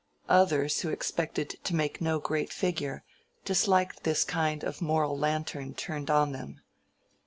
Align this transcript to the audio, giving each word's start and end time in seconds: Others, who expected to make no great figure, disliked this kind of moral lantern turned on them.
Others, 0.29 0.79
who 0.81 0.89
expected 0.89 1.59
to 1.63 1.75
make 1.75 2.01
no 2.01 2.17
great 2.17 2.51
figure, 2.51 3.03
disliked 3.45 4.01
this 4.03 4.23
kind 4.23 4.63
of 4.63 4.81
moral 4.81 5.15
lantern 5.15 5.75
turned 5.75 6.09
on 6.09 6.31
them. 6.31 6.59